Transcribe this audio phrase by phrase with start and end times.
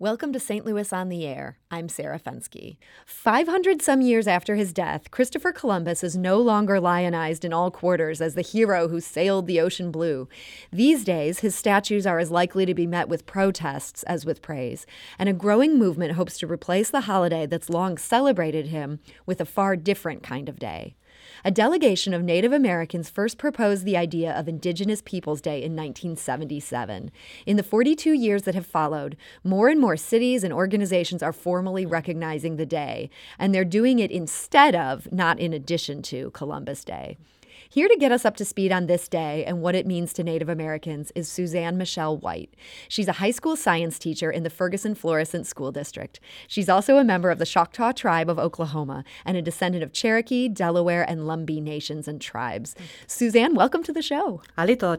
[0.00, 0.64] Welcome to St.
[0.64, 1.58] Louis on the Air.
[1.72, 2.76] I'm Sarah Fenske.
[3.04, 8.20] 500 some years after his death, Christopher Columbus is no longer lionized in all quarters
[8.20, 10.28] as the hero who sailed the ocean blue.
[10.70, 14.86] These days, his statues are as likely to be met with protests as with praise,
[15.18, 19.44] and a growing movement hopes to replace the holiday that's long celebrated him with a
[19.44, 20.94] far different kind of day.
[21.44, 27.12] A delegation of Native Americans first proposed the idea of Indigenous Peoples Day in 1977.
[27.46, 31.86] In the 42 years that have followed, more and more cities and organizations are formally
[31.86, 37.16] recognizing the day, and they're doing it instead of, not in addition to, Columbus Day.
[37.70, 40.24] Here to get us up to speed on this day and what it means to
[40.24, 42.54] Native Americans is Suzanne Michelle White.
[42.88, 46.18] She's a high school science teacher in the Ferguson Florissant School District.
[46.46, 50.48] She's also a member of the Choctaw Tribe of Oklahoma and a descendant of Cherokee,
[50.48, 52.74] Delaware, and Lumbee nations and tribes.
[53.06, 54.40] Suzanne, welcome to the show.
[54.56, 54.96] Halito,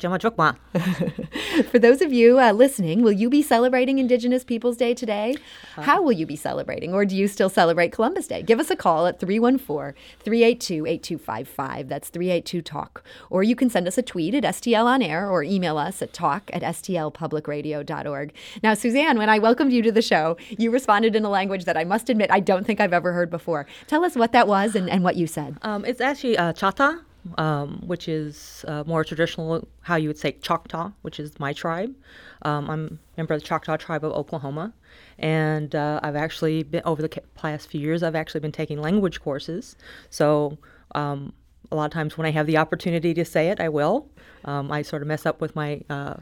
[1.71, 5.35] For those of you uh, listening, will you be celebrating Indigenous Peoples Day today?
[5.75, 6.93] Uh, How will you be celebrating?
[6.93, 8.43] Or do you still celebrate Columbus Day?
[8.43, 11.89] Give us a call at 314 382 8255.
[11.89, 13.03] That's 382 Talk.
[13.29, 16.13] Or you can send us a tweet at STL On Air or email us at
[16.13, 18.33] talk at stlpublicradio.org.
[18.63, 21.77] Now, Suzanne, when I welcomed you to the show, you responded in a language that
[21.77, 23.65] I must admit I don't think I've ever heard before.
[23.87, 25.57] Tell us what that was and, and what you said.
[25.61, 27.01] Um, it's actually uh, Chata,
[27.37, 31.95] um, which is uh, more traditional, how you would say Choctaw, which is my tribe.
[32.43, 34.73] Um, I'm a member of the Choctaw Tribe of Oklahoma.
[35.17, 39.19] And uh, I've actually been, over the past few years, I've actually been taking language
[39.21, 39.75] courses.
[40.09, 40.57] So
[40.95, 41.33] um,
[41.71, 44.09] a lot of times when I have the opportunity to say it, I will.
[44.45, 46.15] Um, I sort of mess up with my uh,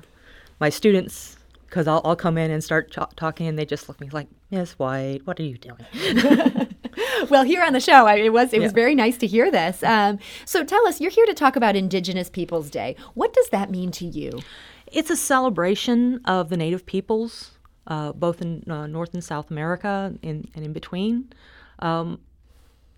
[0.60, 3.98] my students because I'll, I'll come in and start ch- talking, and they just look
[3.98, 5.86] at me like, Miss White, what are you doing?
[7.30, 9.84] well, here on the show, I, it was it was very nice to hear this.
[9.84, 12.96] Um, so, tell us, you're here to talk about Indigenous Peoples Day.
[13.14, 14.40] What does that mean to you?
[14.88, 17.52] It's a celebration of the native peoples,
[17.88, 21.32] uh, both in uh, North and South America in, and in between.
[21.80, 22.20] Um,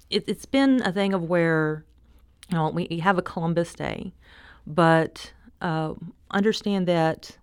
[0.10, 1.86] it, it's been a thing of where,
[2.50, 4.14] you know, we have a Columbus Day,
[4.66, 5.32] but
[5.62, 5.94] uh,
[6.32, 7.38] understand that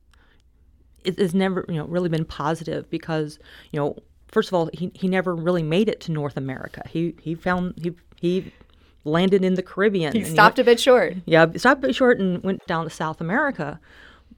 [1.04, 3.38] it has never, you know, really been positive because,
[3.70, 3.96] you know,
[4.28, 6.82] first of all, he, he never really made it to North America.
[6.88, 8.52] He he found he he
[9.04, 10.12] landed in the Caribbean.
[10.12, 11.14] He stopped went- a bit short.
[11.26, 13.78] yeah, stopped a bit short and went down to South America.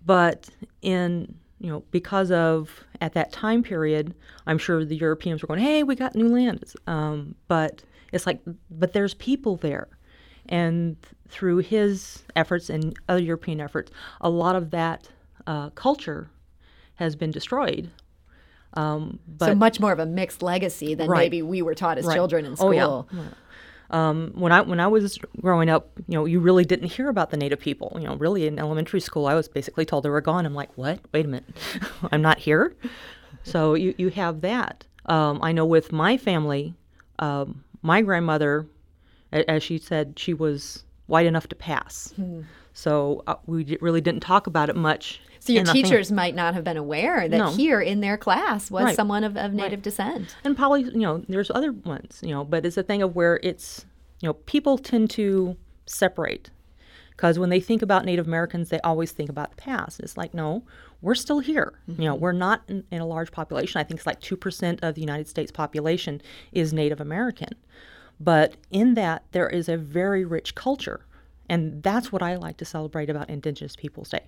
[0.04, 0.48] But
[0.82, 4.14] in you know because of at that time period,
[4.46, 7.82] I'm sure the Europeans were going, "Hey, we got new lands." Um, but
[8.12, 8.40] it's like,
[8.70, 9.88] but there's people there,
[10.48, 10.96] and
[11.28, 15.08] through his efforts and other European efforts, a lot of that
[15.46, 16.30] uh, culture
[16.96, 17.90] has been destroyed.
[18.74, 21.20] Um, but so much more of a mixed legacy than Right.
[21.20, 22.14] maybe we were taught as Right.
[22.14, 22.68] children in school.
[22.68, 23.08] Oh, school.
[23.12, 23.22] yeah.
[23.90, 27.30] Um, when I when I was growing up, you know, you really didn't hear about
[27.30, 27.96] the native people.
[27.98, 30.44] You know, really in elementary school, I was basically told they were gone.
[30.44, 31.00] I'm like, what?
[31.12, 31.46] Wait a minute,
[32.12, 32.74] I'm not here.
[33.44, 34.84] So you you have that.
[35.06, 36.74] Um, I know with my family,
[37.18, 38.66] um, my grandmother,
[39.32, 42.12] as she said, she was white enough to pass.
[42.74, 45.20] So uh, we really didn't talk about it much.
[45.40, 47.50] So your in the fam- teachers might not have been aware that No.
[47.50, 48.96] here in their class was Right.
[48.96, 50.36] someone of, of native descent.
[50.44, 53.38] and probably you know there's other ones you know but it's a thing of where
[53.42, 53.86] it's
[54.20, 55.56] you know people tend to
[55.86, 56.50] separate
[57.12, 60.34] because when they think about native americans they always think about the past it's like
[60.34, 60.62] no
[61.00, 64.06] we're still here you know we're not in, in a large population i think it's
[64.06, 66.20] like 2% of the united states population
[66.52, 67.50] is native american
[68.20, 71.00] but in that there is a very rich culture.
[71.48, 74.26] And that's what i like to celebrate about indigenous peoples day.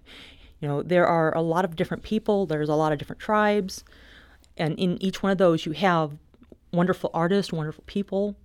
[0.60, 2.46] You know there are a lot of different people.
[2.46, 3.84] There's a lot of different tribes.
[4.56, 6.16] And in each one of those you have
[6.72, 8.36] wonderful artists wonderful people.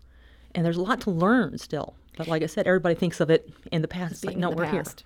[0.54, 3.50] And there's a lot to learn still but like i said everybody thinks of it
[3.72, 5.04] in the past like no we're past.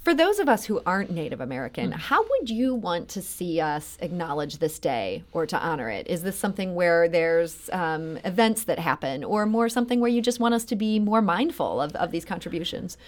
[0.00, 3.96] For those of us who aren't Native American, how would you want to see us
[4.00, 6.08] acknowledge this day or to honor it?
[6.08, 10.40] Is this something where there's um, events that happen, or more something where you just
[10.40, 12.98] want us to be more mindful of, of these contributions?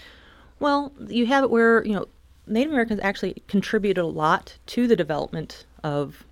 [0.63, 2.07] well you have it where you know
[2.47, 6.25] native americans actually contributed a lot to the development of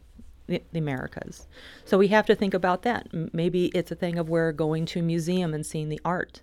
[0.50, 1.46] the, the americas.
[1.84, 3.08] So we have to think about that.
[3.32, 6.42] Maybe it's a thing of where going to a museum and seeing the art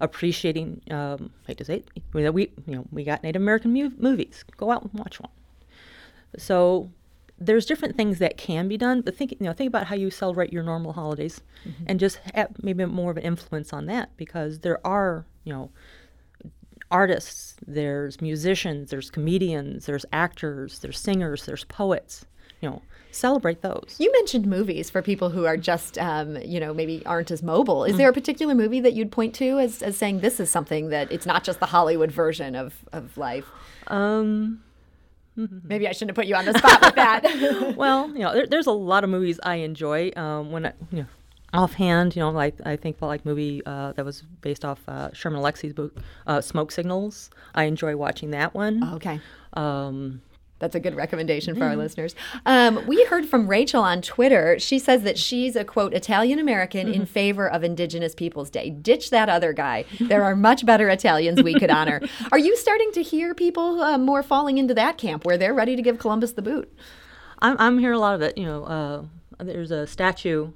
[0.00, 1.82] appreciating um, hate to say
[2.14, 4.44] it, we, you know we got native american mu- movies.
[4.56, 5.30] Go out and watch one.
[6.36, 6.90] So
[7.38, 10.10] there's different things that can be done, but think you know think about how you
[10.10, 11.40] celebrate your normal holidays,
[11.86, 15.70] and just have maybe more of an influence on that because there are you know
[16.90, 22.26] artists, there's musicians, there's comedians, there's actors, there's singers, there's poets.
[22.60, 23.96] You know, celebrate those.
[23.98, 27.84] You mentioned movies for people who are just, um, you know, maybe aren't as mobile.
[27.84, 30.88] Is there a particular movie that you'd point to as, as saying this is something
[30.90, 33.46] that it's not just the Hollywood version of, of life?
[33.86, 34.60] Um,
[35.62, 37.74] Maybe I shouldn't have put you on the spot with that.
[37.76, 40.10] well, you know, there, there's a lot of movies I enjoy.
[40.16, 41.06] Um, when I, you know,
[41.52, 45.38] offhand, you know, like I think like movie uh, that was based off uh, Sherman
[45.38, 45.96] Alexie's book,
[46.26, 47.30] uh, Smoke Signals.
[47.54, 48.82] I enjoy watching that one.
[48.94, 49.20] okay.
[49.52, 50.22] Um,
[50.58, 52.14] That's a good recommendation for our listeners.
[52.44, 54.58] Um, we heard from Rachel on Twitter.
[54.58, 58.70] She says that she's a quote Italian American in favor of Indigenous Peoples Day.
[58.70, 59.84] Ditch that other guy.
[60.00, 62.00] There are much better Italians we could honor.
[62.32, 65.76] Are you starting to hear people uh, more falling into that camp where they're ready
[65.76, 66.72] to give Columbus the boot?
[67.40, 68.36] I'm, I'm hearing a lot of it.
[68.36, 69.04] You know, uh,
[69.44, 70.50] there's a statue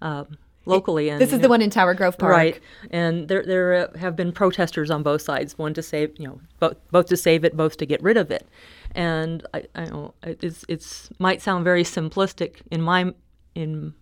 [0.00, 0.24] uh,
[0.66, 2.32] locally, and This is the one in Tower Grove Park.
[2.32, 2.60] Right,
[2.90, 6.40] and there there uh, have been protesters on both sides, one to save, you know,
[6.60, 8.46] both both to save it, both to get rid of it,
[8.94, 13.12] and I, I know it's it's might sound very simplistic in my
[13.54, 13.94] in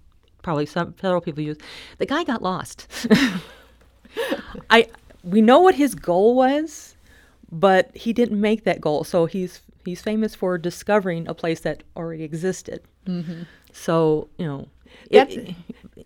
[0.43, 1.59] probably some several people use.
[1.99, 2.87] The guy got lost.
[4.71, 4.89] I
[5.25, 6.97] we know what his goal was,
[7.51, 9.05] but he didn't make that goal.
[9.05, 12.83] So he's he's famous for discovering a place that already existed.
[13.07, 13.43] Mm-hmm.
[13.73, 14.69] So you know,
[15.11, 15.55] That's-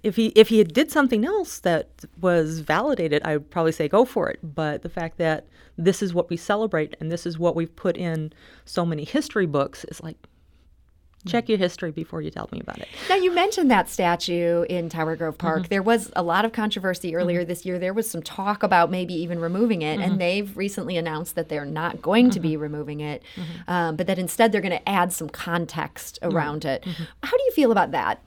[0.07, 1.89] if, he if he had did something else that
[2.21, 4.39] was validated, I would probably say go for it.
[4.43, 7.97] But the fact that this is what we celebrate and this is what we've put
[7.97, 8.33] in
[8.65, 10.17] so many history books is like,
[11.27, 11.49] check mm.
[11.49, 12.87] your history before you tell me about it.
[13.09, 15.63] Now, you mentioned that statue in Tower Grove Park.
[15.63, 15.71] Mm-hmm.
[15.71, 17.49] There was a lot of controversy earlier mm-hmm.
[17.49, 17.81] this year.
[17.81, 20.19] There was some talk about maybe even removing it, and mm-hmm.
[20.19, 23.25] they've recently announced that they're not going to be removing it,
[23.67, 26.85] um, but that instead they're going to add some context around it.
[27.25, 28.23] How do you feel about that?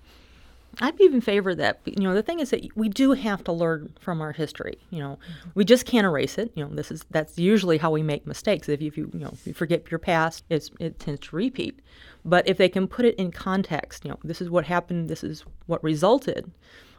[0.81, 1.80] I'd be in favor of that.
[1.86, 4.78] You know, the thing is that we do have to learn from our history.
[4.92, 5.20] You know,
[5.56, 6.52] we just can't erase it.
[6.56, 8.70] You know, this is that's usually how we make mistakes.
[8.70, 11.36] If you, if you you know if you forget your past, it's, it tends to
[11.36, 11.80] repeat.
[12.24, 15.10] But if they can put it in context, you know, this is what happened.
[15.10, 16.52] This is what resulted.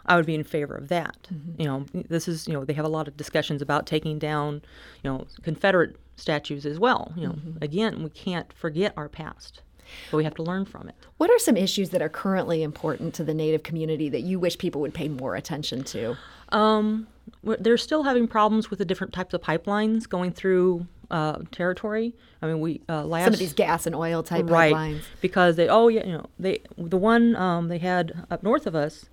[0.07, 1.29] I would be in favor of that.
[1.33, 1.61] Mm-hmm.
[1.61, 4.63] You know, this is you know they have a lot of discussions about taking down,
[5.03, 7.13] you know, Confederate statues as well.
[7.17, 7.63] You know, mm-hmm.
[7.63, 9.63] again, we can't forget our past,
[10.11, 10.95] but we have to learn from it.
[11.17, 14.59] What are some issues that are currently important to the Native community that you wish
[14.59, 16.17] people would pay more attention to?
[16.51, 17.07] Um,
[17.43, 22.15] they're still having problems with the different types of pipelines going through uh, territory.
[22.43, 25.03] I mean, we uh, last Some of these gas and oil type right pipelines.
[25.21, 28.75] because they oh yeah you know they the one um, they had up north of
[28.75, 29.09] us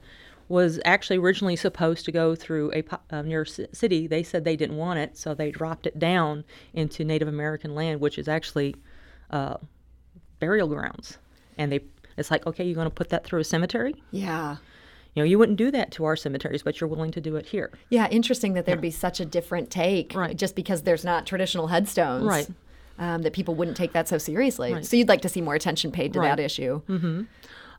[0.49, 4.07] was actually originally supposed to go through a uh, near ci- city.
[4.07, 7.99] They said they didn't want it, so they dropped it down into Native American land,
[7.99, 8.75] which is actually
[9.29, 9.57] uh,
[10.39, 11.17] burial grounds.
[11.57, 11.81] And they
[12.17, 13.95] it's like okay, you're going to put that through a cemetery.
[14.11, 14.57] Yeah.
[15.15, 17.47] You know, you wouldn't do that to our cemeteries, but you're willing to do it
[17.47, 17.71] here.
[17.89, 20.37] Yeah, interesting that there'd be such a different take Right.
[20.37, 22.23] just because there's not traditional headstones.
[22.23, 22.47] Right.
[22.99, 24.83] Um, that people wouldn't take that so seriously.
[24.83, 26.39] So you'd like to see more attention paid to that Right.
[26.39, 26.81] issue.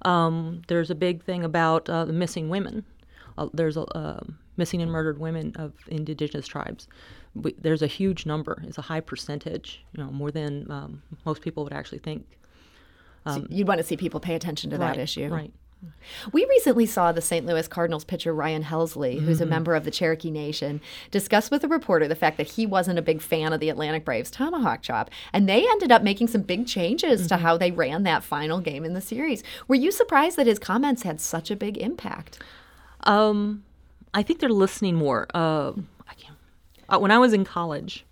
[0.02, 2.84] Um, there's a big thing about uh, the missing women.
[3.37, 4.20] Uh, there's a uh,
[4.56, 6.88] missing and murdered women of indigenous tribes.
[7.34, 8.62] We, there's a huge number.
[8.66, 9.84] It's a high percentage.
[9.93, 12.26] You know, more than um, most people would actually think.
[13.26, 15.29] So you'd want to see people pay attention to that issue.
[15.29, 15.53] Right.
[16.32, 17.47] We recently saw the St.
[17.47, 19.50] Louis Cardinals pitcher Ryan Helsley, who's a Mm-hmm.
[19.50, 20.81] member of the Cherokee Nation,
[21.12, 24.00] discuss with a reporter the fact that he wasn't a big fan of the Atlanta
[24.00, 25.09] Braves tomahawk chop.
[25.32, 27.29] And they ended up making some big changes Mm-hmm.
[27.29, 29.44] to how they ran that final game in the series.
[29.69, 32.41] Were you surprised that his comments had such a big impact?
[33.05, 33.62] Um,
[34.14, 35.29] I think they're listening more.
[35.32, 35.75] Uh,
[36.09, 36.37] I can't.
[36.88, 38.05] Uh, when I was in college,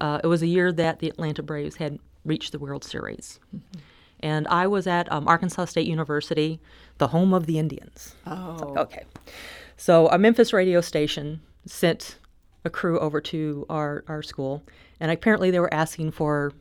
[0.00, 3.38] uh, it was a year that the Atlanta Braves had reached the World Series,
[4.20, 6.60] and I was at um, Arkansas State University,
[6.98, 8.14] the home of the Indians.
[8.26, 8.74] Oh.
[8.76, 9.04] Okay.
[9.76, 12.18] So a Memphis radio station sent
[12.64, 14.62] a crew over to our, our school,
[15.00, 16.52] and apparently they were asking for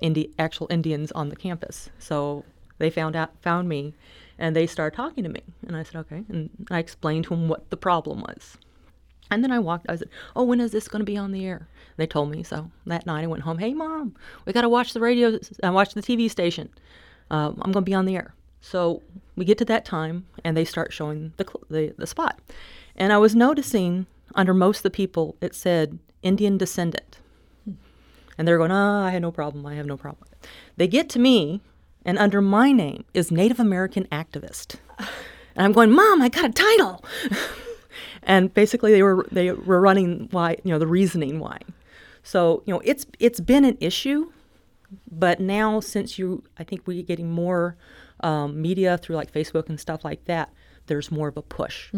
[0.00, 1.90] Indi- actual Indians on the campus.
[1.98, 2.44] So
[2.78, 3.94] they found out found me,
[4.38, 7.48] and they started talking to me, and I said okay, and I explained to them
[7.48, 8.56] what the problem was.
[9.32, 9.86] And then I walked.
[9.88, 12.42] I said, "Oh, when is this going to be on the air?" They told me.
[12.42, 13.56] So that night I went home.
[13.56, 15.38] Hey, mom, we got to watch the radio.
[15.64, 16.68] Uh, watch the TV station.
[17.30, 18.34] Um, I'm going to be on the air.
[18.60, 19.02] So
[19.34, 22.40] we get to that time, and they start showing the the, the spot.
[22.94, 27.18] And I was noticing under most of the people it said Indian descendant,
[28.36, 29.64] and they're going, "Ah, I had no problem.
[29.64, 30.28] I have no problem."
[30.76, 31.62] They get to me,
[32.04, 36.52] and under my name is Native American activist, and I'm going, "Mom, I got a
[36.52, 37.02] title."
[38.22, 41.58] and basically they were they were running why you know the reasoning why.
[42.22, 44.30] So you know it's it's been an issue
[45.10, 47.76] but now since you i think we're getting more
[48.20, 50.52] um, media through like facebook and stuff like that
[50.86, 51.90] there's more of a push.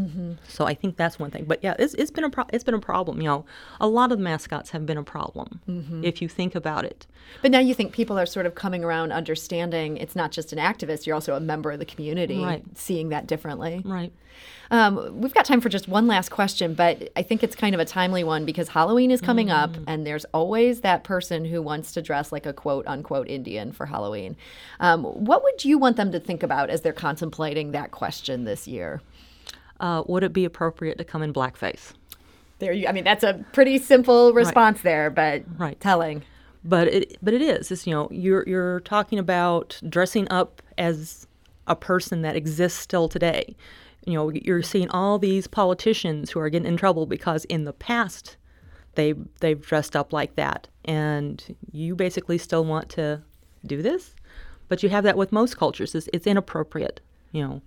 [0.49, 1.45] So I think that's one thing.
[1.47, 3.21] But yeah, it's, it's been a pro- it's been a problem.
[3.21, 3.45] You know,
[3.81, 5.61] a lot of the mascots have been a problem
[6.05, 7.07] if you think about it.
[7.43, 10.59] But now you think people are sort of coming around understanding it's not just an
[10.59, 12.63] activist, you're also a member of the community, Right.
[12.75, 13.83] seeing that differently.
[13.85, 14.13] Right.
[14.71, 17.81] Um, we've got time for just one last question, but I think it's kind of
[17.81, 21.93] a timely one because Halloween is coming up, and there's always that person who wants
[21.93, 24.37] to dress like a quote unquote Indian for Halloween.
[24.81, 28.67] Um, what would you want them to think about as they're contemplating that question this
[28.67, 28.74] year?
[29.81, 31.93] Uh, would it be appropriate to come in blackface?
[32.61, 35.79] There, you, I mean, that's a pretty simple response there, but Right.
[35.81, 36.23] telling.
[36.65, 41.27] but it but it is it's you know you're you're talking about dressing up as
[41.67, 43.55] a person that exists still today
[44.07, 47.73] you know you're seeing all these politicians who are getting in trouble because in the
[47.75, 48.37] past
[48.95, 53.21] they they've dressed up like that and you basically still want to
[53.67, 54.15] do this
[54.69, 57.01] but you have that with most cultures it's, it's inappropriate
[57.33, 57.61] you know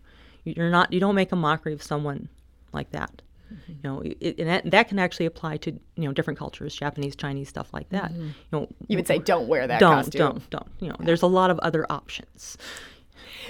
[0.56, 2.30] you're not you don't make a mockery of someone
[2.74, 3.22] like that.
[3.54, 3.72] Mm-hmm.
[3.72, 7.16] You know it, and that, that can actually apply to you know different cultures japanese
[7.16, 8.12] chinese stuff like that.
[8.12, 8.22] Mm-hmm.
[8.24, 10.20] You know You would say, don't wear that don't costume.
[10.20, 10.68] don't don't.
[10.80, 12.58] You know there's a lot of other options.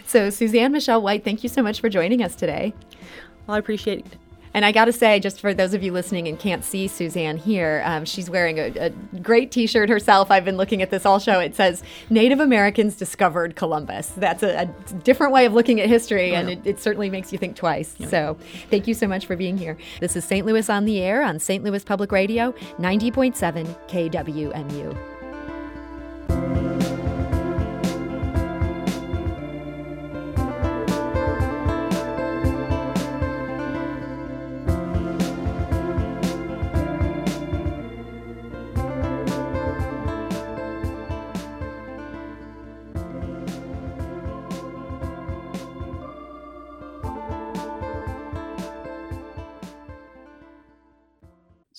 [0.06, 2.74] So, Suzanne Michelle White, thank you so much for joining us today.
[3.48, 4.18] well i appreciate it
[4.58, 7.38] And I got to say, just for those of you listening and can't see Suzanne
[7.38, 10.32] here, um, she's wearing a, a great t shirt herself.
[10.32, 11.40] I've been looking at this all show.
[11.40, 14.08] It says, Native Americans discovered Columbus.
[14.18, 14.66] That's a, a
[15.04, 17.96] different way of looking at history, and it, it certainly makes you think twice.
[18.10, 18.36] So
[18.72, 19.78] thank you so much for being here.
[20.00, 20.44] This is St.
[20.44, 21.64] Louis on the Air on St.
[21.64, 25.17] Louis Public Radio, 90.7 KWMU.